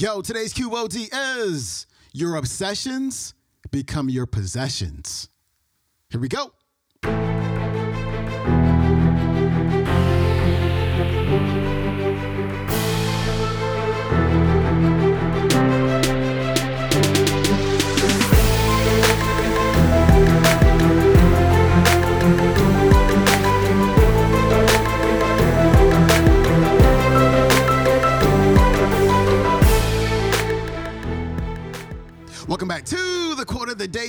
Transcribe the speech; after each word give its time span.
Yo, 0.00 0.22
today's 0.22 0.54
QOD 0.54 1.10
is 1.12 1.86
your 2.14 2.36
obsessions 2.36 3.34
become 3.70 4.08
your 4.08 4.24
possessions. 4.24 5.28
Here 6.08 6.18
we 6.18 6.26
go. 6.26 6.52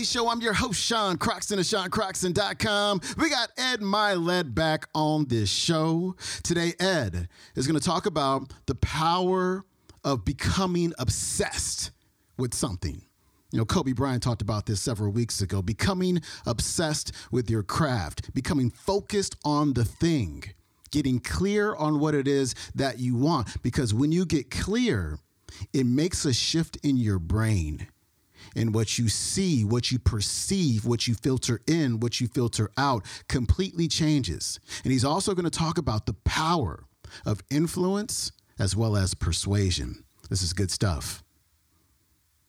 Show. 0.04 0.30
I'm 0.30 0.42
your 0.42 0.54
host, 0.54 0.82
Sean 0.82 1.18
Croxton 1.18 1.60
of 1.60 1.66
SeanCroxton.com. 1.66 3.02
We 3.18 3.30
got 3.30 3.50
Ed 3.58 3.82
Mylett 3.82 4.56
back 4.56 4.88
on 4.96 5.26
this 5.26 5.50
show. 5.50 6.16
Today, 6.44 6.74
Ed 6.80 7.28
is 7.56 7.68
going 7.68 7.80
to 7.80 7.86
talk 7.86 8.06
about 8.06 8.52
the 8.66 8.76
power 8.76 9.64
of 10.04 10.26
becoming 10.26 10.94
obsessed 10.98 11.92
with 12.38 12.54
something. 12.54 13.04
You 13.52 13.60
know, 13.60 13.66
Kobe 13.66 13.94
Bryant 13.94 14.24
talked 14.24 14.42
about 14.42 14.66
this 14.66 14.82
several 14.82 15.12
weeks 15.12 15.42
ago 15.42 15.62
becoming 15.62 16.22
obsessed 16.48 17.12
with 17.32 17.50
your 17.50 17.62
craft, 17.62 18.34
becoming 18.34 18.72
focused 18.72 19.36
on 19.46 19.74
the 19.74 19.86
thing, 19.86 20.44
getting 20.90 21.20
clear 21.20 21.76
on 21.76 22.00
what 22.00 22.16
it 22.16 22.28
is 22.28 22.56
that 22.74 23.00
you 23.00 23.16
want. 23.16 23.62
Because 23.62 23.94
when 23.94 24.12
you 24.12 24.26
get 24.26 24.50
clear, 24.50 25.20
it 25.74 25.86
makes 25.86 26.26
a 26.26 26.34
shift 26.34 26.78
in 26.82 26.98
your 26.98 27.20
brain 27.20 27.88
and 28.56 28.74
what 28.74 28.98
you 29.00 29.08
see, 29.10 29.64
what 29.64 29.92
you 29.92 30.00
perceive, 30.00 30.86
what 30.86 31.08
you 31.08 31.14
filter 31.14 31.62
in, 31.68 32.00
what 32.00 32.20
you 32.20 32.28
filter 32.28 32.70
out 32.78 33.06
completely 33.28 33.88
changes. 33.88 34.60
And 34.84 34.92
he's 34.92 35.06
also 35.06 35.34
going 35.34 35.46
to 35.46 35.50
talk 35.50 35.78
about 35.78 36.06
the 36.06 36.14
power 36.14 36.86
of 37.26 37.42
influence 37.50 38.32
as 38.60 38.76
well 38.76 38.96
as 38.96 39.14
persuasion. 39.14 40.04
This 40.30 40.42
is 40.42 40.54
good 40.54 40.72
stuff. 40.72 41.24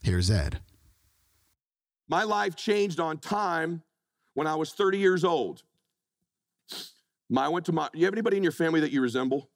Here's 0.03 0.31
Ed. 0.31 0.61
My 2.09 2.25
life 2.25 2.57
changed 2.57 3.01
on 3.01 3.19
time 3.19 3.83
when 4.35 4.47
I 4.47 4.55
was 4.57 4.73
30 4.73 4.99
years 4.99 5.25
old. 5.25 5.63
My, 7.31 7.47
I 7.47 7.49
went 7.49 7.67
to 7.67 7.73
my, 7.73 7.89
you 7.95 8.05
have 8.05 8.15
anybody 8.15 8.37
in 8.37 8.43
your 8.43 8.53
family 8.53 8.81
that 8.81 8.93
you 8.93 9.01
resemble? 9.01 9.49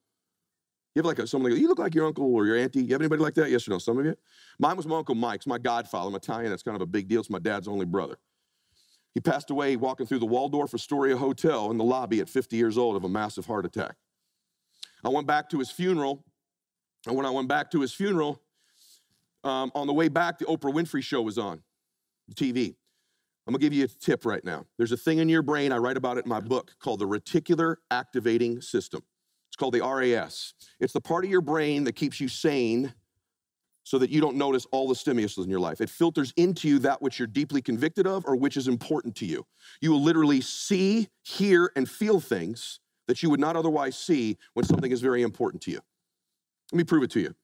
You 0.96 1.00
have 1.00 1.04
like 1.06 1.18
a, 1.18 1.26
someone 1.26 1.52
like, 1.52 1.60
you 1.60 1.68
look 1.68 1.78
like 1.78 1.94
your 1.94 2.06
uncle 2.06 2.34
or 2.34 2.46
your 2.46 2.56
auntie. 2.56 2.82
You 2.82 2.94
have 2.94 3.02
anybody 3.02 3.22
like 3.22 3.34
that? 3.34 3.50
Yes 3.50 3.68
or 3.68 3.72
no? 3.72 3.78
Some 3.78 3.98
of 3.98 4.06
you? 4.06 4.16
Mine 4.58 4.78
was 4.78 4.86
my 4.86 4.96
uncle 4.96 5.14
Mike. 5.14 5.36
It's 5.36 5.46
my 5.46 5.58
godfather. 5.58 6.08
I'm 6.08 6.14
Italian. 6.14 6.48
That's 6.48 6.62
kind 6.62 6.74
of 6.74 6.80
a 6.80 6.86
big 6.86 7.06
deal. 7.06 7.20
It's 7.20 7.28
my 7.28 7.38
dad's 7.38 7.68
only 7.68 7.84
brother. 7.84 8.16
He 9.12 9.20
passed 9.20 9.50
away 9.50 9.76
walking 9.76 10.06
through 10.06 10.20
the 10.20 10.26
Waldorf 10.26 10.72
Astoria 10.72 11.18
Hotel 11.18 11.70
in 11.70 11.76
the 11.76 11.84
lobby 11.84 12.20
at 12.20 12.30
50 12.30 12.56
years 12.56 12.78
old 12.78 12.96
of 12.96 13.04
a 13.04 13.10
massive 13.10 13.44
heart 13.44 13.66
attack. 13.66 13.96
I 15.04 15.10
went 15.10 15.26
back 15.26 15.50
to 15.50 15.58
his 15.58 15.70
funeral. 15.70 16.24
And 17.06 17.14
when 17.14 17.26
I 17.26 17.30
went 17.30 17.46
back 17.46 17.70
to 17.72 17.82
his 17.82 17.92
funeral, 17.92 18.40
um, 19.44 19.70
on 19.74 19.86
the 19.86 19.92
way 19.92 20.08
back, 20.08 20.38
the 20.38 20.46
Oprah 20.46 20.72
Winfrey 20.72 21.04
show 21.04 21.20
was 21.20 21.36
on 21.36 21.62
the 22.26 22.34
TV. 22.34 22.74
I'm 23.46 23.52
gonna 23.52 23.60
give 23.60 23.74
you 23.74 23.84
a 23.84 23.88
tip 23.88 24.24
right 24.24 24.42
now. 24.42 24.64
There's 24.78 24.92
a 24.92 24.96
thing 24.96 25.18
in 25.18 25.28
your 25.28 25.42
brain, 25.42 25.72
I 25.72 25.76
write 25.76 25.98
about 25.98 26.16
it 26.16 26.24
in 26.24 26.30
my 26.30 26.40
book, 26.40 26.74
called 26.80 27.00
the 27.00 27.06
reticular 27.06 27.76
activating 27.90 28.62
system. 28.62 29.02
It's 29.48 29.56
called 29.56 29.74
the 29.74 29.80
RAS. 29.80 30.54
It's 30.80 30.92
the 30.92 31.00
part 31.00 31.24
of 31.24 31.30
your 31.30 31.40
brain 31.40 31.84
that 31.84 31.92
keeps 31.92 32.20
you 32.20 32.28
sane 32.28 32.92
so 33.84 33.98
that 33.98 34.10
you 34.10 34.20
don't 34.20 34.36
notice 34.36 34.66
all 34.72 34.88
the 34.88 34.94
stimulus 34.96 35.36
in 35.36 35.48
your 35.48 35.60
life. 35.60 35.80
It 35.80 35.88
filters 35.88 36.32
into 36.36 36.66
you 36.66 36.80
that 36.80 37.00
which 37.00 37.20
you're 37.20 37.28
deeply 37.28 37.62
convicted 37.62 38.04
of 38.06 38.24
or 38.26 38.34
which 38.34 38.56
is 38.56 38.66
important 38.66 39.14
to 39.16 39.26
you. 39.26 39.46
You 39.80 39.92
will 39.92 40.02
literally 40.02 40.40
see, 40.40 41.08
hear, 41.22 41.70
and 41.76 41.88
feel 41.88 42.18
things 42.18 42.80
that 43.06 43.22
you 43.22 43.30
would 43.30 43.38
not 43.38 43.54
otherwise 43.54 43.96
see 43.96 44.38
when 44.54 44.64
something 44.66 44.90
is 44.90 45.00
very 45.00 45.22
important 45.22 45.62
to 45.62 45.70
you. 45.70 45.80
Let 46.72 46.78
me 46.78 46.84
prove 46.84 47.04
it 47.04 47.10
to 47.12 47.20
you. 47.20 47.34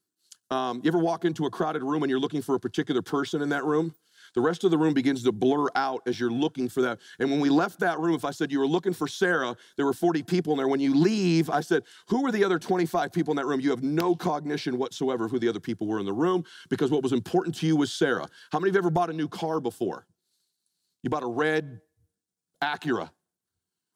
Um, 0.51 0.81
you 0.83 0.89
ever 0.89 0.99
walk 0.99 1.25
into 1.25 1.47
a 1.47 1.51
crowded 1.51 1.83
room 1.83 2.03
and 2.03 2.11
you're 2.11 2.19
looking 2.19 2.43
for 2.43 2.57
a 2.57 2.61
particular 2.61 3.03
person 3.03 3.41
in 3.41 3.51
that 3.51 3.65
room? 3.65 3.95
The 4.35 4.41
rest 4.41 4.65
of 4.65 4.71
the 4.71 4.79
room 4.79 4.95
begins 4.95 5.23
to 5.25 5.33
blur 5.33 5.67
out 5.75 6.03
as 6.07 6.19
you're 6.19 6.31
looking 6.31 6.69
for 6.69 6.81
that. 6.83 7.01
And 7.19 7.31
when 7.31 7.41
we 7.41 7.51
left 7.51 7.81
that 7.81 7.99
room, 7.99 8.15
if 8.15 8.25
I 8.25 8.31
said 8.31 8.51
you 8.51 8.59
were 8.59 8.67
looking 8.67 8.93
for 8.93 9.07
Sarah, 9.07 9.57
there 9.77 9.85
were 9.85 9.93
40 9.93 10.23
people 10.23 10.53
in 10.53 10.57
there. 10.57 10.69
When 10.69 10.81
you 10.81 10.95
leave, 10.95 11.51
I 11.51 11.61
said, 11.61 11.83
Who 12.09 12.23
were 12.23 12.33
the 12.33 12.45
other 12.45 12.59
25 12.59 13.13
people 13.13 13.33
in 13.33 13.37
that 13.37 13.47
room? 13.47 13.61
You 13.61 13.71
have 13.71 13.83
no 13.83 14.15
cognition 14.15 14.79
whatsoever 14.79 15.27
of 15.27 15.31
who 15.31 15.39
the 15.39 15.49
other 15.49 15.61
people 15.61 15.87
were 15.87 16.01
in 16.01 16.07
the 16.07 16.13
room 16.13 16.45
because 16.71 16.91
what 16.91 17.03
was 17.03 17.13
important 17.13 17.55
to 17.57 17.67
you 17.67 17.77
was 17.77 17.93
Sarah. 17.93 18.27
How 18.51 18.59
many 18.59 18.71
of 18.71 18.75
you 18.75 18.79
ever 18.79 18.91
bought 18.91 19.11
a 19.11 19.15
new 19.15 19.29
car 19.29 19.61
before? 19.61 20.07
You 21.03 21.11
bought 21.11 21.25
a 21.25 21.29
red 21.29 21.81
Acura. 22.63 23.11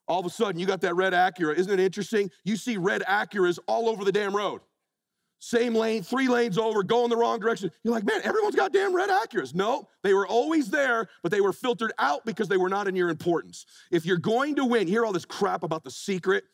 All 0.09 0.21
of 0.21 0.27
a 0.27 0.31
sudden, 0.31 0.61
you 0.61 0.67
got 0.67 0.83
that 0.83 0.95
red 0.95 1.13
Acura. 1.13 1.55
Isn't 1.57 1.73
it 1.73 1.81
interesting? 1.81 2.31
You 2.45 2.57
see 2.57 2.77
red 2.77 3.03
Acuras 3.03 3.59
all 3.67 3.89
over 3.89 4.05
the 4.05 4.13
damn 4.13 4.37
road 4.37 4.61
same 5.39 5.75
lane, 5.75 6.03
three 6.03 6.29
lanes 6.29 6.59
over, 6.59 6.83
going 6.83 7.11
the 7.11 7.17
wrong 7.17 7.39
direction. 7.39 7.71
You're 7.85 7.95
like, 7.95 8.05
man, 8.05 8.21
everyone's 8.25 8.57
got 8.57 8.73
damn 8.73 8.95
red 8.95 9.11
Acuras. 9.11 9.55
No, 9.55 9.89
they 10.03 10.15
were 10.15 10.27
always 10.27 10.71
there, 10.71 11.09
but 11.23 11.31
they 11.31 11.41
were 11.41 11.53
filtered 11.53 11.93
out 11.99 12.25
because 12.25 12.49
they 12.49 12.57
were 12.57 12.69
not 12.69 12.89
in 12.89 12.97
your 12.97 13.11
importance. 13.11 13.67
If 13.91 14.07
you're 14.07 14.17
going 14.17 14.57
to 14.57 14.65
win, 14.65 14.89
hear 14.89 15.05
all 15.05 15.13
this 15.13 15.25
crap 15.25 15.63
about 15.63 15.85
the 15.85 15.91
secret. 15.91 16.45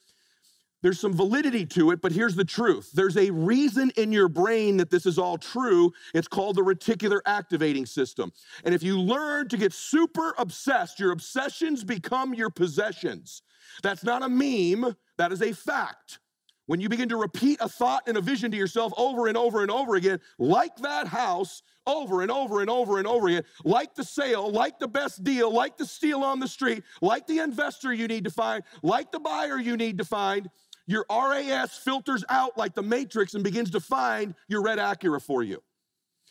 There's 0.83 0.99
some 0.99 1.13
validity 1.13 1.65
to 1.67 1.93
it, 1.93 2.01
but 2.03 2.11
here's 2.11 2.35
the 2.35 2.45
truth. 2.45 2.91
There's 2.93 3.17
a 3.17 3.31
reason 3.31 3.93
in 3.97 4.11
your 4.11 4.29
brain 4.29 4.77
that 4.79 4.91
this 4.91 5.07
is 5.07 5.17
all 5.17 5.39
true. 5.39 5.93
It's 6.13 6.27
called 6.27 6.57
the 6.57 6.63
reticular 6.63 7.21
activating 7.25 7.87
system. 7.87 8.33
And 8.65 8.75
if 8.75 8.83
you 8.83 8.99
learn 9.01 9.49
to 9.51 9.57
get 9.57 9.73
super 9.73 10.35
obsessed, 10.39 10.99
your 10.99 11.13
obsessions 11.13 11.85
become 11.85 12.35
your 12.35 12.51
possessions. 12.51 13.43
That's 13.85 14.03
not 14.03 14.23
a 14.23 14.29
meme, 14.29 14.97
that 15.19 15.31
is 15.31 15.41
a 15.41 15.53
fact. 15.53 16.19
When 16.67 16.81
you 16.81 16.89
begin 16.89 17.09
to 17.09 17.17
repeat 17.17 17.59
a 17.61 17.69
thought 17.69 18.05
and 18.07 18.17
a 18.17 18.21
vision 18.21 18.51
to 18.53 18.57
yourself 18.57 18.93
over 18.97 19.27
and 19.27 19.37
over 19.37 19.63
and 19.63 19.71
over 19.71 19.97
again, 19.97 20.21
like 20.39 20.77
that 20.77 21.09
house, 21.09 21.63
over 21.87 22.23
and 22.23 22.31
over 22.31 22.61
and 22.61 22.71
over 22.71 22.99
and 22.99 23.07
over 23.07 23.29
again, 23.29 23.43
like 23.65 23.95
the 23.95 24.05
sale, 24.05 24.51
like 24.51 24.79
the 24.79 24.87
best 24.87 25.25
deal, 25.25 25.53
like 25.53 25.77
the 25.77 25.87
steal 25.87 26.23
on 26.23 26.39
the 26.39 26.47
street, 26.47 26.85
like 27.01 27.27
the 27.27 27.41
investor 27.41 27.93
you 27.93 28.07
need 28.07 28.25
to 28.25 28.31
find, 28.31 28.63
like 28.83 29.11
the 29.11 29.19
buyer 29.19 29.59
you 29.59 29.77
need 29.77 29.99
to 29.99 30.05
find, 30.05 30.49
your 30.87 31.05
RAS 31.11 31.77
filters 31.77 32.25
out 32.29 32.57
like 32.57 32.75
the 32.75 32.83
matrix 32.83 33.35
and 33.35 33.43
begins 33.43 33.71
to 33.71 33.81
find 33.81 34.35
your 34.49 34.63
red 34.63 34.79
Acura 34.79 35.21
for 35.21 35.43
you. 35.43 35.63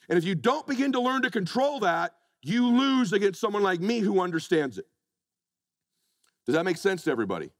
And 0.09 0.17
if 0.17 0.23
you 0.23 0.35
don't 0.35 0.65
begin 0.67 0.91
to 0.93 1.01
learn 1.01 1.21
to 1.23 1.29
control 1.29 1.79
that, 1.81 2.13
you 2.41 2.67
lose 2.67 3.13
against 3.13 3.39
someone 3.39 3.63
like 3.63 3.79
me 3.81 3.99
who 3.99 4.19
understands 4.19 4.77
it. 4.77 4.85
Does 6.45 6.55
that 6.55 6.65
make 6.65 6.77
sense 6.77 7.03
to 7.03 7.11
everybody? 7.11 7.51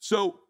So, 0.00 0.40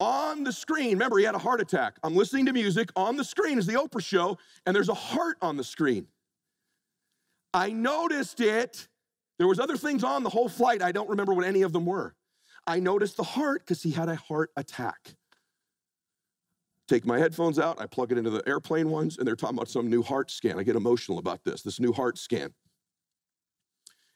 on 0.00 0.44
the 0.44 0.52
screen, 0.52 0.90
remember, 0.90 1.18
he 1.18 1.24
had 1.24 1.34
a 1.34 1.38
heart 1.38 1.60
attack. 1.60 1.98
I'm 2.02 2.14
listening 2.14 2.46
to 2.46 2.52
music. 2.52 2.90
On 2.96 3.16
the 3.16 3.24
screen 3.24 3.58
is 3.58 3.66
the 3.66 3.74
Oprah 3.74 4.04
show, 4.04 4.38
and 4.66 4.74
there's 4.74 4.88
a 4.88 4.94
heart 4.94 5.36
on 5.40 5.56
the 5.56 5.64
screen. 5.64 6.06
I 7.54 7.70
noticed 7.70 8.40
it. 8.40 8.88
There 9.38 9.46
was 9.46 9.58
other 9.58 9.76
things 9.76 10.04
on 10.04 10.22
the 10.22 10.30
whole 10.30 10.48
flight. 10.48 10.82
I 10.82 10.92
don't 10.92 11.08
remember 11.08 11.34
what 11.34 11.44
any 11.44 11.62
of 11.62 11.72
them 11.72 11.86
were. 11.86 12.14
I 12.66 12.80
noticed 12.80 13.16
the 13.16 13.22
heart 13.22 13.62
because 13.62 13.82
he 13.82 13.90
had 13.90 14.08
a 14.08 14.16
heart 14.16 14.50
attack. 14.56 15.14
Take 16.88 17.04
my 17.04 17.18
headphones 17.18 17.58
out, 17.58 17.80
I 17.80 17.86
plug 17.86 18.12
it 18.12 18.18
into 18.18 18.30
the 18.30 18.46
airplane 18.46 18.90
ones, 18.90 19.18
and 19.18 19.26
they're 19.26 19.34
talking 19.34 19.56
about 19.56 19.68
some 19.68 19.90
new 19.90 20.02
heart 20.02 20.30
scan. 20.30 20.58
I 20.58 20.62
get 20.62 20.76
emotional 20.76 21.18
about 21.18 21.42
this, 21.44 21.62
this 21.62 21.80
new 21.80 21.92
heart 21.92 22.16
scan. 22.16 22.52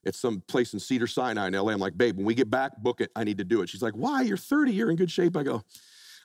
It's 0.05 0.19
some 0.19 0.43
place 0.49 0.73
in 0.73 0.81
Cedar 0.81 1.07
Sinai 1.07 1.49
in 1.49 1.55
LA. 1.55 1.73
I'm 1.73 1.79
like, 1.79 1.97
babe, 1.97 2.17
when 2.17 2.25
we 2.25 2.35
get 2.35 2.51
back, 2.51 2.77
book 2.79 3.01
it. 3.01 3.11
I 3.15 3.25
need 3.25 3.39
to 3.39 3.45
do 3.45 3.63
it. 3.63 3.69
She's 3.69 3.83
like, 3.83 3.95
why? 3.95 4.23
You're 4.23 4.37
30. 4.37 4.73
You're 4.73 4.91
in 4.91 4.97
good 4.97 5.11
shape. 5.11 5.37
I 5.37 5.43
go, 5.43 5.63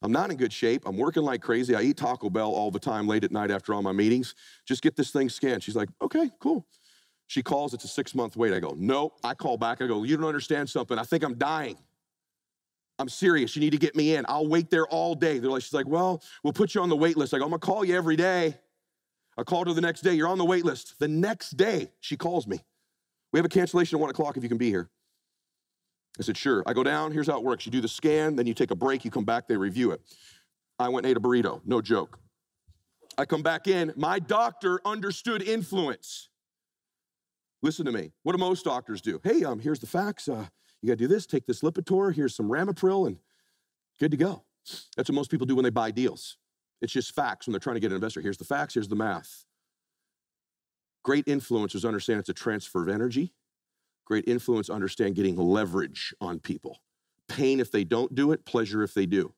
I'm 0.01 0.11
not 0.11 0.31
in 0.31 0.37
good 0.37 0.53
shape. 0.53 0.83
I'm 0.85 0.97
working 0.97 1.23
like 1.23 1.41
crazy. 1.41 1.75
I 1.75 1.81
eat 1.81 1.97
Taco 1.97 2.29
Bell 2.29 2.51
all 2.51 2.71
the 2.71 2.79
time 2.79 3.07
late 3.07 3.23
at 3.23 3.31
night 3.31 3.51
after 3.51 3.73
all 3.73 3.81
my 3.81 3.91
meetings. 3.91 4.35
Just 4.65 4.81
get 4.81 4.95
this 4.95 5.11
thing 5.11 5.29
scanned. 5.29 5.63
She's 5.63 5.75
like, 5.75 5.89
okay, 6.01 6.29
cool. 6.39 6.65
She 7.27 7.41
calls, 7.41 7.73
it's 7.73 7.83
a 7.83 7.87
six 7.87 8.13
month 8.13 8.37
wait. 8.37 8.53
I 8.53 8.59
go, 8.59 8.75
no. 8.77 9.13
I 9.23 9.33
call 9.33 9.57
back. 9.57 9.81
I 9.81 9.87
go, 9.87 10.03
you 10.03 10.15
don't 10.15 10.27
understand 10.27 10.69
something. 10.69 10.97
I 10.97 11.03
think 11.03 11.23
I'm 11.23 11.35
dying. 11.35 11.77
I'm 12.97 13.09
serious. 13.09 13.55
You 13.55 13.59
need 13.59 13.71
to 13.71 13.77
get 13.77 13.95
me 13.95 14.15
in. 14.15 14.25
I'll 14.29 14.47
wait 14.47 14.69
there 14.69 14.87
all 14.87 15.15
day. 15.15 15.39
They're 15.39 15.49
like, 15.49 15.63
she's 15.63 15.73
like, 15.73 15.87
well, 15.87 16.23
we'll 16.43 16.53
put 16.53 16.75
you 16.75 16.81
on 16.81 16.89
the 16.89 16.95
wait 16.95 17.17
list. 17.17 17.33
I 17.33 17.39
go, 17.39 17.43
I'm 17.43 17.49
gonna 17.49 17.59
call 17.59 17.83
you 17.83 17.95
every 17.95 18.15
day. 18.15 18.55
I 19.37 19.43
called 19.43 19.67
her 19.67 19.73
the 19.73 19.81
next 19.81 20.01
day. 20.01 20.13
You're 20.13 20.29
on 20.29 20.37
the 20.37 20.45
wait 20.45 20.63
list. 20.63 20.97
The 20.99 21.09
next 21.09 21.57
day, 21.57 21.91
she 21.99 22.15
calls 22.15 22.47
me. 22.47 22.61
We 23.35 23.39
have 23.39 23.45
a 23.45 23.49
cancellation 23.49 23.97
at 23.97 23.99
one 23.99 24.09
o'clock 24.09 24.37
if 24.37 24.43
you 24.43 24.47
can 24.47 24.57
be 24.57 24.69
here. 24.69 24.89
I 26.17 26.23
said, 26.23 26.37
sure. 26.37 26.63
I 26.65 26.71
go 26.71 26.83
down, 26.83 27.11
here's 27.11 27.27
how 27.27 27.37
it 27.37 27.43
works. 27.43 27.65
You 27.65 27.71
do 27.73 27.81
the 27.81 27.87
scan, 27.89 28.37
then 28.37 28.47
you 28.47 28.53
take 28.53 28.71
a 28.71 28.75
break, 28.75 29.03
you 29.03 29.11
come 29.11 29.25
back, 29.25 29.49
they 29.49 29.57
review 29.57 29.91
it. 29.91 29.99
I 30.79 30.87
went 30.87 31.05
and 31.05 31.11
ate 31.11 31.17
a 31.17 31.19
burrito, 31.19 31.59
no 31.65 31.81
joke. 31.81 32.17
I 33.17 33.25
come 33.25 33.43
back 33.43 33.67
in, 33.67 33.91
my 33.97 34.19
doctor 34.19 34.79
understood 34.85 35.41
influence. 35.41 36.29
Listen 37.61 37.85
to 37.87 37.91
me. 37.91 38.13
What 38.23 38.31
do 38.31 38.37
most 38.37 38.63
doctors 38.63 39.01
do? 39.01 39.19
Hey, 39.21 39.43
um, 39.43 39.59
here's 39.59 39.79
the 39.79 39.87
facts. 39.87 40.29
Uh, 40.29 40.45
you 40.81 40.87
gotta 40.87 40.95
do 40.95 41.09
this, 41.09 41.25
take 41.25 41.45
this 41.45 41.59
Lipitor, 41.59 42.15
here's 42.15 42.33
some 42.33 42.47
Ramipril, 42.47 43.05
and 43.05 43.17
good 43.99 44.11
to 44.11 44.17
go. 44.17 44.45
That's 44.95 45.09
what 45.09 45.15
most 45.15 45.29
people 45.29 45.45
do 45.45 45.55
when 45.55 45.65
they 45.65 45.71
buy 45.71 45.91
deals. 45.91 46.37
It's 46.81 46.93
just 46.93 47.13
facts 47.13 47.47
when 47.47 47.51
they're 47.51 47.59
trying 47.59 47.75
to 47.75 47.81
get 47.81 47.91
an 47.91 47.95
investor. 47.95 48.21
Here's 48.21 48.37
the 48.37 48.45
facts, 48.45 48.75
here's 48.75 48.87
the 48.87 48.95
math. 48.95 49.43
Great 51.05 51.27
influencers 51.27 51.87
understand 51.87 52.19
it's 52.19 52.29
a 52.29 52.33
transfer 52.33 52.81
of 52.81 52.89
energy. 52.89 53.31
Great 54.05 54.23
influence 54.27 54.71
understand 54.71 55.13
getting 55.13 55.35
leverage 55.35 56.15
on 56.19 56.39
people. 56.39 56.79
Pain 57.27 57.59
if 57.59 57.71
they 57.71 57.83
don't 57.83 58.15
do 58.15 58.31
it, 58.31 58.43
pleasure 58.43 58.81
if 58.81 58.95
they 58.95 59.05
do. 59.05 59.31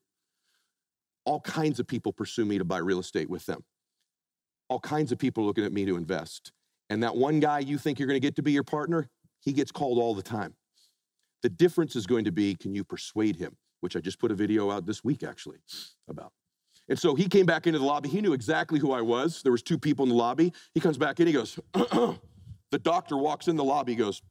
All 1.25 1.41
kinds 1.41 1.81
of 1.81 1.85
people 1.85 2.13
pursue 2.13 2.45
me 2.45 2.57
to 2.57 2.63
buy 2.63 2.77
real 2.77 3.01
estate 3.01 3.29
with 3.29 3.45
them. 3.47 3.65
All 4.69 4.79
kinds 4.79 5.11
of 5.11 5.19
people 5.19 5.45
looking 5.45 5.65
at 5.65 5.73
me 5.73 5.83
to 5.83 5.97
invest. 5.97 6.53
And 6.89 7.03
that 7.03 7.17
one 7.17 7.41
guy 7.41 7.59
you 7.59 7.77
think 7.77 7.99
you're 7.99 8.07
going 8.07 8.19
to 8.19 8.25
get 8.25 8.37
to 8.37 8.43
be 8.43 8.53
your 8.53 8.63
partner, 8.63 9.09
he 9.41 9.51
gets 9.51 9.73
called 9.73 9.97
all 9.97 10.15
the 10.15 10.23
time. 10.23 10.53
The 11.43 11.49
difference 11.49 11.97
is 11.97 12.07
going 12.07 12.23
to 12.23 12.31
be 12.31 12.55
can 12.55 12.75
you 12.75 12.85
persuade 12.85 13.35
him, 13.35 13.57
which 13.81 13.97
I 13.97 13.99
just 13.99 14.19
put 14.19 14.31
a 14.31 14.35
video 14.35 14.71
out 14.71 14.85
this 14.85 15.03
week 15.03 15.21
actually 15.21 15.57
about. 16.07 16.31
And 16.89 16.97
so 16.97 17.15
he 17.15 17.27
came 17.27 17.45
back 17.45 17.67
into 17.67 17.79
the 17.79 17.85
lobby. 17.85 18.09
He 18.09 18.21
knew 18.21 18.33
exactly 18.33 18.79
who 18.79 18.91
I 18.91 19.01
was. 19.01 19.41
There 19.43 19.51
was 19.51 19.61
two 19.61 19.77
people 19.77 20.03
in 20.03 20.09
the 20.09 20.15
lobby. 20.15 20.53
He 20.73 20.79
comes 20.79 20.97
back 20.97 21.19
in, 21.19 21.27
he 21.27 21.33
goes, 21.33 21.59
the 21.73 22.79
doctor 22.81 23.17
walks 23.17 23.47
in 23.47 23.55
the 23.55 23.63
lobby, 23.63 23.93
he 23.93 23.97
goes, 23.97 24.21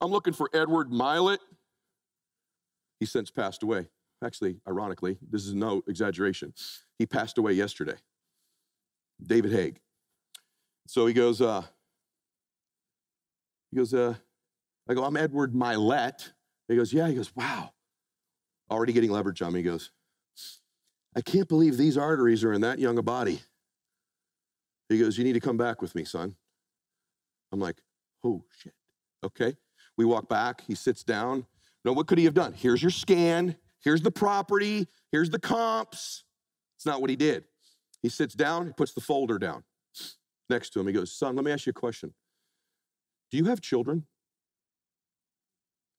I'm 0.00 0.10
looking 0.10 0.34
for 0.34 0.50
Edward 0.52 0.90
Mylett. 0.90 1.38
He 3.00 3.06
since 3.06 3.30
passed 3.30 3.62
away. 3.62 3.88
Actually, 4.22 4.56
ironically, 4.68 5.18
this 5.30 5.46
is 5.46 5.54
no 5.54 5.82
exaggeration. 5.86 6.52
He 6.98 7.06
passed 7.06 7.38
away 7.38 7.52
yesterday. 7.52 7.96
David 9.22 9.52
Haig. 9.52 9.80
So 10.86 11.06
he 11.06 11.14
goes, 11.14 11.40
uh, 11.40 11.62
he 13.70 13.78
goes, 13.78 13.94
uh, 13.94 14.14
I 14.88 14.94
go, 14.94 15.04
I'm 15.04 15.16
Edward 15.16 15.54
Mylett. 15.54 16.32
He 16.68 16.76
goes, 16.76 16.92
yeah. 16.92 17.08
He 17.08 17.14
goes, 17.14 17.34
wow. 17.34 17.72
Already 18.70 18.92
getting 18.92 19.10
leverage 19.10 19.42
on 19.42 19.52
me. 19.52 19.60
He 19.60 19.64
goes, 19.64 19.90
I 21.16 21.20
can't 21.20 21.48
believe 21.48 21.76
these 21.76 21.96
arteries 21.96 22.44
are 22.44 22.52
in 22.52 22.60
that 22.62 22.78
young 22.78 22.98
a 22.98 23.02
body. 23.02 23.40
He 24.88 24.98
goes, 24.98 25.16
You 25.16 25.24
need 25.24 25.34
to 25.34 25.40
come 25.40 25.56
back 25.56 25.80
with 25.80 25.94
me, 25.94 26.04
son. 26.04 26.34
I'm 27.52 27.60
like, 27.60 27.80
Oh, 28.24 28.44
shit. 28.58 28.74
Okay. 29.24 29.56
We 29.96 30.04
walk 30.04 30.28
back. 30.28 30.62
He 30.66 30.74
sits 30.74 31.04
down. 31.04 31.46
No, 31.84 31.92
what 31.92 32.06
could 32.06 32.18
he 32.18 32.24
have 32.24 32.34
done? 32.34 32.52
Here's 32.52 32.82
your 32.82 32.90
scan. 32.90 33.56
Here's 33.82 34.00
the 34.00 34.10
property. 34.10 34.88
Here's 35.12 35.30
the 35.30 35.38
comps. 35.38 36.24
It's 36.76 36.86
not 36.86 37.00
what 37.00 37.10
he 37.10 37.16
did. 37.16 37.44
He 38.02 38.08
sits 38.08 38.34
down, 38.34 38.66
he 38.66 38.72
puts 38.72 38.92
the 38.92 39.00
folder 39.00 39.38
down 39.38 39.64
next 40.50 40.70
to 40.70 40.80
him. 40.80 40.86
He 40.86 40.92
goes, 40.92 41.16
Son, 41.16 41.36
let 41.36 41.44
me 41.44 41.52
ask 41.52 41.66
you 41.66 41.70
a 41.70 41.74
question. 41.74 42.12
Do 43.30 43.38
you 43.38 43.46
have 43.46 43.60
children? 43.60 44.06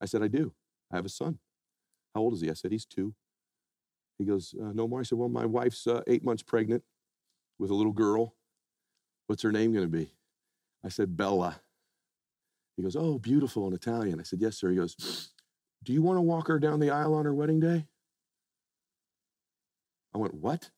I 0.02 0.06
said, 0.06 0.22
I 0.22 0.28
do. 0.28 0.54
I 0.92 0.98
have 0.98 1.06
a 1.06 1.10
son. 1.10 1.40
How 2.14 2.22
old 2.22 2.34
is 2.34 2.42
he? 2.42 2.50
I 2.50 2.54
said, 2.54 2.72
He's 2.72 2.86
two. 2.86 3.14
He 4.18 4.26
goes, 4.26 4.56
uh, 4.62 4.72
No 4.74 4.88
more. 4.88 5.02
I 5.02 5.04
said, 5.04 5.18
Well, 5.18 5.30
my 5.30 5.46
wife's 5.46 5.88
uh, 5.88 6.02
eight 6.08 6.24
months 6.24 6.44
pregnant 6.44 6.84
with 7.60 7.72
a 7.72 7.76
little 7.76 7.92
girl. 7.94 8.36
What's 9.28 9.44
her 9.44 9.52
name 9.52 9.74
going 9.74 9.86
to 9.86 9.98
be? 9.98 10.12
I 10.84 10.90
said, 10.90 11.18
Bella. 11.18 11.62
He 12.78 12.84
goes, 12.84 12.96
Oh, 12.96 13.18
beautiful 13.18 13.68
in 13.68 13.74
Italian. 13.74 14.20
I 14.20 14.24
said, 14.24 14.42
Yes, 14.42 14.58
sir. 14.58 14.70
He 14.70 14.78
goes, 14.78 15.32
Do 15.84 15.94
you 15.94 16.02
want 16.02 16.18
to 16.18 16.22
walk 16.22 16.48
her 16.48 16.60
down 16.60 16.80
the 16.80 16.92
aisle 16.92 17.14
on 17.14 17.26
her 17.26 17.34
wedding 17.34 17.60
day? 17.60 17.86
I 20.14 20.18
went, 20.18 20.34
What? 20.34 20.70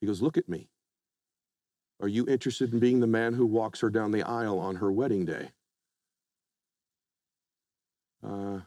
He 0.00 0.06
goes, 0.06 0.22
Look 0.22 0.38
at 0.38 0.48
me. 0.48 0.70
Are 2.00 2.08
you 2.08 2.26
interested 2.28 2.72
in 2.72 2.78
being 2.78 3.00
the 3.00 3.06
man 3.08 3.34
who 3.34 3.44
walks 3.44 3.80
her 3.80 3.90
down 3.90 4.12
the 4.12 4.22
aisle 4.22 4.58
on 4.60 4.76
her 4.76 4.92
wedding 4.92 5.24
day? 5.24 5.50
Uh, 8.24 8.60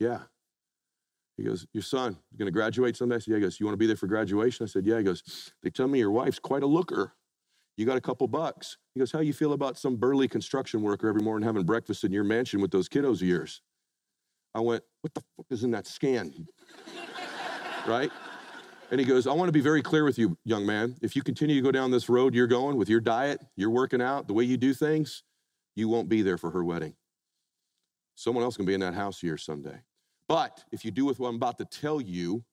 yeah. 0.00 0.22
He 1.42 1.48
goes, 1.48 1.66
Your 1.72 1.82
son, 1.82 2.16
is 2.30 2.38
going 2.38 2.46
to 2.46 2.52
graduate 2.52 2.96
someday? 2.96 3.16
I 3.16 3.18
said, 3.18 3.32
Yeah. 3.32 3.36
He 3.38 3.42
goes, 3.42 3.58
You 3.58 3.66
want 3.66 3.74
to 3.74 3.78
be 3.78 3.88
there 3.88 3.96
for 3.96 4.06
graduation? 4.06 4.62
I 4.64 4.68
said, 4.68 4.86
Yeah. 4.86 4.98
He 4.98 5.02
goes, 5.02 5.52
They 5.62 5.70
tell 5.70 5.88
me 5.88 5.98
your 5.98 6.12
wife's 6.12 6.38
quite 6.38 6.62
a 6.62 6.66
looker. 6.66 7.14
You 7.76 7.84
got 7.84 7.96
a 7.96 8.00
couple 8.00 8.28
bucks. 8.28 8.76
He 8.94 9.00
goes, 9.00 9.10
How 9.10 9.18
you 9.18 9.32
feel 9.32 9.52
about 9.52 9.76
some 9.76 9.96
burly 9.96 10.28
construction 10.28 10.82
worker 10.82 11.08
every 11.08 11.22
morning 11.22 11.44
having 11.44 11.64
breakfast 11.64 12.04
in 12.04 12.12
your 12.12 12.22
mansion 12.22 12.60
with 12.60 12.70
those 12.70 12.88
kiddos 12.88 13.14
of 13.14 13.22
yours? 13.22 13.60
I 14.54 14.60
went, 14.60 14.84
What 15.00 15.14
the 15.14 15.22
fuck 15.36 15.46
is 15.50 15.64
in 15.64 15.72
that 15.72 15.88
scan? 15.88 16.46
right? 17.88 18.12
And 18.92 19.00
he 19.00 19.06
goes, 19.06 19.26
I 19.26 19.32
want 19.32 19.48
to 19.48 19.52
be 19.52 19.60
very 19.60 19.82
clear 19.82 20.04
with 20.04 20.18
you, 20.18 20.36
young 20.44 20.64
man. 20.64 20.94
If 21.02 21.16
you 21.16 21.22
continue 21.22 21.56
to 21.56 21.62
go 21.62 21.72
down 21.72 21.90
this 21.90 22.08
road 22.08 22.34
you're 22.34 22.46
going 22.46 22.76
with 22.76 22.88
your 22.88 23.00
diet, 23.00 23.40
you're 23.56 23.70
working 23.70 24.02
out, 24.02 24.28
the 24.28 24.34
way 24.34 24.44
you 24.44 24.56
do 24.56 24.74
things, 24.74 25.24
you 25.74 25.88
won't 25.88 26.08
be 26.08 26.22
there 26.22 26.38
for 26.38 26.52
her 26.52 26.62
wedding. 26.62 26.94
Someone 28.14 28.44
else 28.44 28.56
can 28.56 28.66
be 28.66 28.74
in 28.74 28.80
that 28.80 28.94
house 28.94 29.18
here 29.18 29.38
someday. 29.38 29.80
But 30.28 30.64
if 30.72 30.84
you 30.84 30.90
do 30.90 31.04
with 31.04 31.18
what 31.18 31.28
I'm 31.28 31.36
about 31.36 31.58
to 31.58 31.64
tell 31.64 32.00
you, 32.00 32.44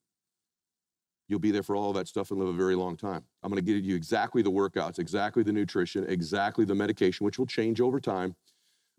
you'll 1.28 1.38
be 1.38 1.50
there 1.50 1.62
for 1.62 1.76
all 1.76 1.92
that 1.92 2.08
stuff 2.08 2.30
and 2.30 2.40
live 2.40 2.48
a 2.48 2.52
very 2.52 2.74
long 2.74 2.96
time. 2.96 3.24
I'm 3.42 3.50
going 3.50 3.64
to 3.64 3.72
give 3.72 3.82
you 3.84 3.94
exactly 3.94 4.42
the 4.42 4.50
workouts, 4.50 4.98
exactly 4.98 5.42
the 5.42 5.52
nutrition, 5.52 6.04
exactly 6.08 6.64
the 6.64 6.74
medication, 6.74 7.24
which 7.24 7.38
will 7.38 7.46
change 7.46 7.80
over 7.80 8.00
time. 8.00 8.34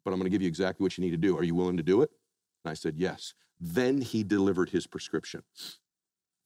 But 0.04 0.12
I'm 0.12 0.18
going 0.18 0.32
to 0.32 0.32
give 0.32 0.42
you 0.42 0.48
exactly 0.48 0.84
what 0.84 0.98
you 0.98 1.04
need 1.04 1.12
to 1.12 1.18
do. 1.18 1.38
Are 1.38 1.44
you 1.44 1.54
willing 1.54 1.78
to 1.78 1.84
do 1.84 2.02
it? 2.02 2.10
And 2.64 2.72
I 2.72 2.74
said, 2.74 2.96
Yes. 2.98 3.34
Then 3.64 4.02
he 4.02 4.24
delivered 4.24 4.72
his 4.72 4.88
prescription 4.88 5.44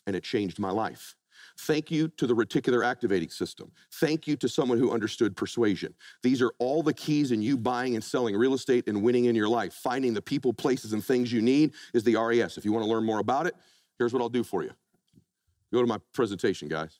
and 0.06 0.16
it 0.16 0.24
changed 0.24 0.60
my 0.60 0.70
life. 0.70 1.16
Thank 1.60 1.92
you 1.92 2.08
to 2.10 2.28
the 2.28 2.36
reticular 2.36 2.86
activating 2.86 3.30
system. 3.30 3.72
Thank 3.94 4.28
you 4.28 4.36
to 4.38 4.50
someone 4.50 4.78
who 4.78 4.92
understood 4.92 5.36
persuasion. 5.36 5.94
These 6.24 6.42
are 6.42 6.52
all 6.60 6.84
the 6.84 6.94
keys 6.94 7.32
in 7.32 7.42
you 7.42 7.58
buying 7.58 7.96
and 7.96 8.04
selling 8.04 8.36
real 8.36 8.54
estate 8.54 8.88
and 8.88 9.02
winning 9.02 9.26
in 9.26 9.36
your 9.36 9.50
life. 9.50 9.74
Finding 9.74 10.14
the 10.14 10.22
people, 10.22 10.54
places, 10.54 10.94
and 10.94 11.04
things 11.04 11.32
you 11.32 11.42
need 11.42 11.74
is 11.94 12.04
the 12.04 12.16
RAS. 12.16 12.58
If 12.58 12.66
you 12.66 12.72
want 12.72 12.86
to 12.86 12.90
learn 12.90 13.06
more 13.06 13.20
about 13.20 13.48
it, 13.48 13.56
here's 13.98 14.14
what 14.14 14.22
I'll 14.22 14.30
do 14.30 14.44
for 14.44 14.64
you. 14.64 14.72
Go 15.74 15.82
to 15.82 15.88
my 15.88 15.98
presentation, 16.14 16.68
guys. 16.68 17.00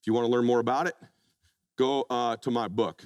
If 0.00 0.06
you 0.06 0.12
want 0.12 0.26
to 0.26 0.30
learn 0.30 0.44
more 0.44 0.60
about 0.60 0.86
it, 0.86 0.94
go 1.76 2.06
uh, 2.08 2.36
to 2.36 2.50
my 2.50 2.68
book. 2.68 3.02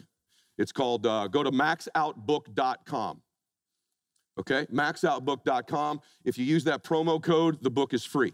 It's 0.59 0.73
called 0.73 1.07
uh, 1.07 1.27
go 1.29 1.43
to 1.43 1.51
maxoutbook.com. 1.51 3.23
Okay, 4.39 4.67
maxoutbook.com. 4.73 6.01
If 6.25 6.39
you 6.39 6.45
use 6.45 6.65
that 6.65 6.85
promo 6.85 7.23
code, 7.23 7.63
the 7.63 7.71
book 7.71 7.93
is 7.93 8.05
free. 8.05 8.33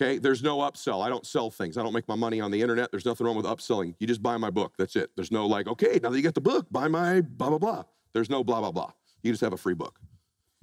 Okay, 0.00 0.18
there's 0.18 0.44
no 0.44 0.58
upsell. 0.58 1.04
I 1.04 1.08
don't 1.08 1.26
sell 1.26 1.50
things. 1.50 1.76
I 1.76 1.82
don't 1.82 1.92
make 1.92 2.06
my 2.06 2.14
money 2.14 2.40
on 2.40 2.52
the 2.52 2.62
internet. 2.62 2.92
There's 2.92 3.04
nothing 3.04 3.26
wrong 3.26 3.36
with 3.36 3.46
upselling. 3.46 3.94
You 3.98 4.06
just 4.06 4.22
buy 4.22 4.36
my 4.36 4.50
book. 4.50 4.74
That's 4.78 4.94
it. 4.94 5.10
There's 5.16 5.32
no 5.32 5.44
like, 5.46 5.66
okay, 5.66 5.98
now 6.00 6.10
that 6.10 6.16
you 6.16 6.22
get 6.22 6.34
the 6.34 6.40
book, 6.40 6.66
buy 6.70 6.86
my 6.86 7.20
blah, 7.20 7.48
blah, 7.48 7.58
blah. 7.58 7.82
There's 8.12 8.30
no 8.30 8.44
blah, 8.44 8.60
blah, 8.60 8.70
blah. 8.70 8.92
You 9.24 9.32
just 9.32 9.40
have 9.40 9.52
a 9.52 9.56
free 9.56 9.74
book. 9.74 9.98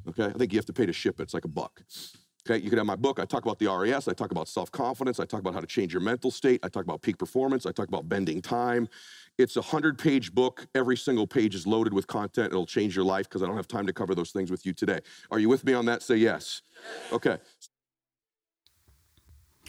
Okay, 0.08 0.26
I 0.26 0.32
think 0.32 0.54
you 0.54 0.58
have 0.58 0.66
to 0.66 0.74
pay 0.74 0.86
to 0.86 0.94
ship 0.94 1.20
it. 1.20 1.24
It's 1.24 1.34
like 1.34 1.44
a 1.44 1.50
buck. 1.50 1.82
Okay, 2.48 2.64
you 2.64 2.70
can 2.70 2.78
have 2.78 2.86
my 2.86 2.96
book. 2.96 3.20
I 3.20 3.26
talk 3.26 3.44
about 3.44 3.60
the 3.60 3.68
RAS. 3.68 4.08
I 4.08 4.14
talk 4.14 4.32
about 4.32 4.48
self 4.48 4.72
confidence. 4.72 5.20
I 5.20 5.26
talk 5.26 5.42
about 5.42 5.54
how 5.54 5.60
to 5.60 5.68
change 5.68 5.92
your 5.92 6.02
mental 6.02 6.32
state. 6.32 6.62
I 6.64 6.70
talk 6.70 6.84
about 6.84 7.02
peak 7.02 7.18
performance. 7.18 7.66
I 7.66 7.72
talk 7.72 7.88
about 7.88 8.08
bending 8.08 8.42
time. 8.42 8.88
It's 9.38 9.58
a 9.58 9.62
100 9.62 9.98
page 9.98 10.34
book. 10.34 10.66
Every 10.76 10.96
single 10.96 11.28
page 11.28 11.56
is 11.56 11.68
loaded 11.68 11.92
with 11.92 12.08
content. 12.08 12.54
It'll 12.54 12.68
change 12.68 12.96
your 12.96 13.04
life 13.04 13.28
because 13.28 13.44
I 13.44 13.48
don't 13.48 13.58
have 13.58 13.68
time 13.68 13.88
to 13.88 13.94
cover 13.94 14.16
those 14.16 14.32
things 14.32 14.50
with 14.50 14.66
you 14.66 14.74
today. 14.74 15.00
Are 15.32 15.40
you 15.40 15.50
with 15.50 15.66
me 15.66 15.74
on 15.74 15.86
that? 15.88 16.04
Say 16.04 16.18
yes. 16.18 16.62
Okay. 17.12 17.38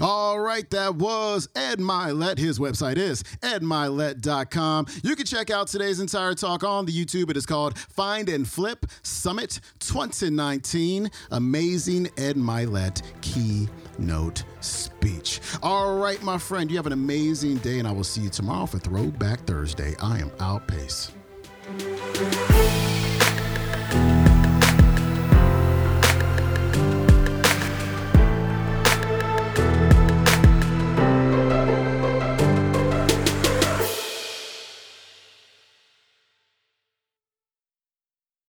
All 0.01 0.39
right, 0.41 0.69
that 0.71 0.97
was 0.97 1.49
Ed 1.55 1.79
Mylett. 1.79 2.39
His 2.39 2.59
website 2.59 2.99
is 2.99 3.23
edmylett.com. 3.43 4.87
You 5.03 5.17
can 5.17 5.25
check 5.27 5.51
out 5.51 5.69
today's 5.69 6.01
entire 6.01 6.35
talk 6.35 6.65
on 6.65 6.85
the 6.87 6.93
YouTube. 6.93 7.31
It 7.31 7.37
is 7.37 7.47
called 7.47 7.79
Find 7.79 8.29
and 8.29 8.47
Flip 8.47 8.85
Summit 9.03 9.61
2019. 9.81 11.11
Amazing 11.31 12.11
Ed 12.19 12.37
Mylett 12.37 13.03
keynote 13.23 14.45
speech. 14.61 15.41
All 15.63 15.97
right, 15.97 16.23
my 16.23 16.39
friend, 16.39 16.71
you 16.71 16.77
have 16.77 16.87
an 16.87 16.93
amazing 16.93 17.57
day, 17.59 17.79
and 17.79 17.89
I 17.89 17.93
will 17.93 18.05
see 18.05 18.23
you 18.23 18.31
tomorrow 18.31 18.67
for 18.67 18.79
Throwback 18.79 19.41
Thursday. 19.47 19.95
I 20.01 20.19
am 20.19 20.31
out. 20.41 20.67
Pace. 20.67 21.13